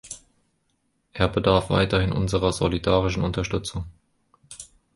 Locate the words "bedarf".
1.27-1.69